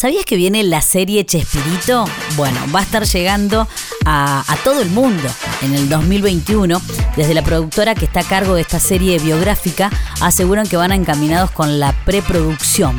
¿Sabías 0.00 0.24
que 0.24 0.36
viene 0.36 0.62
la 0.62 0.80
serie 0.80 1.26
Chespirito? 1.26 2.06
Bueno, 2.34 2.58
va 2.74 2.80
a 2.80 2.82
estar 2.84 3.04
llegando 3.04 3.68
a, 4.06 4.56
todo 4.64 4.80
el 4.80 4.88
mundo 4.88 5.28
en 5.60 5.74
el 5.74 5.90
2021. 5.90 6.80
Desde 7.18 7.34
la 7.34 7.42
productora 7.42 7.94
que 7.94 8.06
está 8.06 8.20
a 8.20 8.24
cargo 8.24 8.54
de 8.54 8.62
esta 8.62 8.80
serie 8.80 9.18
biográfica 9.18 9.90
aseguran 10.22 10.66
que 10.66 10.78
van 10.78 10.92
encaminados 10.92 11.50
con 11.50 11.78
la 11.78 11.92
preproducción. 12.06 12.96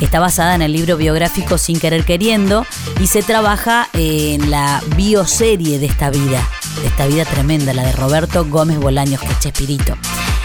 Está 0.00 0.20
basada 0.20 0.54
en 0.54 0.62
el 0.62 0.70
libro 0.70 0.96
biográfico 0.96 1.58
Sin 1.58 1.80
Querer 1.80 2.04
Queriendo 2.04 2.64
y 3.00 3.08
se 3.08 3.24
trabaja 3.24 3.88
en 3.92 4.48
la 4.48 4.80
bioserie 4.94 5.80
de 5.80 5.86
esta 5.86 6.10
vida, 6.10 6.48
de 6.82 6.86
esta 6.86 7.08
vida 7.08 7.24
tremenda, 7.24 7.74
la 7.74 7.82
de 7.82 7.92
Roberto 7.94 8.44
Gómez 8.44 8.78
Bolaños, 8.78 9.20
que 9.20 9.26
es 9.26 9.40
Chespirito 9.40 9.96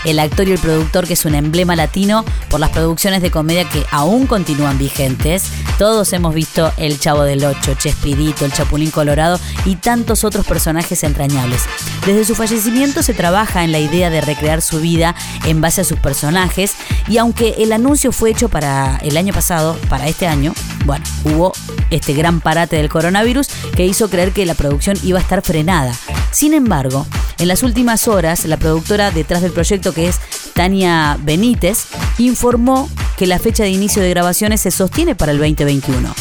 el 0.08 0.20
actor 0.20 0.48
y 0.48 0.54
el 0.54 0.60
productor 0.60 1.06
que 1.06 1.14
es 1.14 1.26
un 1.26 1.36
emblema 1.36 1.76
latino 1.76 2.24
por 2.50 2.60
las 2.60 2.70
producciones 2.70 3.22
de 3.22 3.30
comedia 3.30 3.70
que 3.70 3.86
aún 3.92 4.26
continúan 4.26 4.78
vigentes. 4.78 5.44
Todos 5.78 6.14
hemos 6.14 6.34
visto 6.34 6.72
El 6.78 7.00
Chavo 7.00 7.24
del 7.24 7.44
Ocho, 7.44 7.74
Chespirito, 7.76 8.46
El 8.46 8.54
Chapulín 8.54 8.90
Colorado 8.90 9.40
y 9.66 9.76
tantos 9.76 10.24
otros 10.24 10.46
personajes 10.46 11.04
entrañables. 11.04 11.62
Desde 12.06 12.26
su 12.26 12.36
fallecimiento 12.36 13.04
se 13.04 13.14
trabaja 13.14 13.64
en 13.64 13.72
la 13.72 13.80
idea 13.80 14.10
de 14.10 14.22
recrear 14.22 14.62
su 14.62 14.80
vida 14.80 15.14
en 15.46 15.60
base 15.60 15.82
a 15.82 15.84
sus 15.84 16.00
personajes 16.00 16.74
y 17.08 17.18
aunque 17.18 17.56
el 17.60 17.74
anuncio 17.74 18.12
fue 18.12 18.32
hecho 18.32 18.50
para 18.50 18.98
el 19.04 19.18
año 19.18 19.34
pasado, 19.34 19.78
para 19.90 20.08
este 20.08 20.26
año, 20.26 20.54
bueno, 20.86 21.04
hubo 21.26 21.52
este 21.90 22.14
gran 22.14 22.40
parate 22.40 22.78
del 22.78 22.90
coronavirus 22.90 23.50
que 23.76 23.86
hizo 23.86 24.10
creer 24.10 24.32
que 24.32 24.46
la 24.46 24.56
producción 24.56 24.98
iba 25.04 25.20
a 25.20 25.22
estar 25.22 25.42
frenada. 25.42 25.94
Sin 26.32 26.54
embargo, 26.54 27.06
en 27.40 27.48
las 27.48 27.64
últimas 27.64 28.08
horas, 28.08 28.46
la 28.46 28.58
productora 28.58 29.12
detrás 29.12 29.42
del 29.42 29.52
proyecto, 29.52 29.94
que 29.94 30.08
es 30.08 30.20
Tania 30.54 31.18
Benítez, 31.22 31.86
informó 32.18 32.90
que 33.18 33.28
la 33.28 33.40
fecha 33.40 33.64
de 33.64 33.70
inicio 33.70 34.02
de 34.02 34.10
grabaciones 34.10 34.62
se 34.62 34.72
sostiene 34.72 35.16
para 35.16 35.32
el 35.32 35.38
2021. 35.38 36.14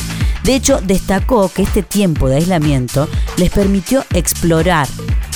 De 0.45 0.55
hecho, 0.55 0.81
destacó 0.83 1.49
que 1.49 1.63
este 1.63 1.83
tiempo 1.83 2.29
de 2.29 2.37
aislamiento 2.37 3.09
les 3.37 3.51
permitió 3.51 4.05
explorar, 4.15 4.87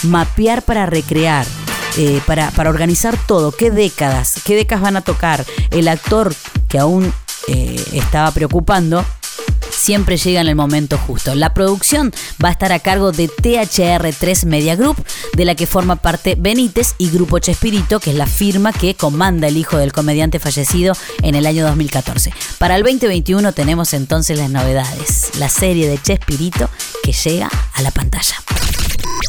mapear 0.04 0.62
para 0.62 0.86
recrear, 0.86 1.46
eh, 1.98 2.20
para, 2.26 2.50
para, 2.52 2.70
organizar 2.70 3.18
todo, 3.26 3.50
qué 3.50 3.70
décadas, 3.70 4.40
qué 4.44 4.54
décadas 4.54 4.82
van 4.82 4.96
a 4.96 5.02
tocar. 5.02 5.44
El 5.70 5.88
actor 5.88 6.34
que 6.68 6.78
aún 6.78 7.12
eh, 7.48 7.84
estaba 7.92 8.30
preocupando 8.30 9.04
siempre 9.80 10.18
llega 10.18 10.40
en 10.42 10.48
el 10.48 10.54
momento 10.54 10.98
justo. 10.98 11.34
La 11.34 11.54
producción 11.54 12.12
va 12.42 12.50
a 12.50 12.52
estar 12.52 12.70
a 12.72 12.80
cargo 12.80 13.12
de 13.12 13.28
THR3 13.28 14.44
Media 14.44 14.76
Group, 14.76 15.02
de 15.34 15.44
la 15.44 15.54
que 15.54 15.66
forma 15.66 15.96
parte 15.96 16.36
Benítez 16.38 16.94
y 16.98 17.08
Grupo 17.08 17.38
Chespirito, 17.38 17.98
que 17.98 18.10
es 18.10 18.16
la 18.16 18.26
firma 18.26 18.72
que 18.72 18.94
comanda 18.94 19.48
el 19.48 19.56
hijo 19.56 19.78
del 19.78 19.92
comediante 19.92 20.38
fallecido 20.38 20.94
en 21.22 21.34
el 21.34 21.46
año 21.46 21.64
2014. 21.66 22.32
Para 22.58 22.76
el 22.76 22.82
2021 22.82 23.52
tenemos 23.52 23.94
entonces 23.94 24.38
las 24.38 24.50
novedades, 24.50 25.30
la 25.38 25.48
serie 25.48 25.88
de 25.88 25.98
Chespirito 26.00 26.68
que 27.02 27.12
llega 27.12 27.48
a 27.74 27.82
la 27.82 27.90
pantalla. 27.90 28.36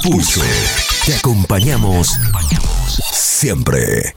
Pulso, 0.04 0.42
te 1.06 1.16
acompañamos 1.16 2.20
siempre. 3.14 4.16